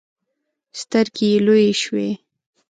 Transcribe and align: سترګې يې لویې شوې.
سترګې 0.81 1.27
يې 1.33 1.37
لویې 1.45 1.71
شوې. 1.81 2.09